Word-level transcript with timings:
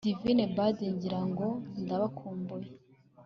divine 0.07 0.43
bard, 0.55 0.79
ngira 0.95 1.21
ngo 1.29 1.47
ndakubonye 1.81 2.71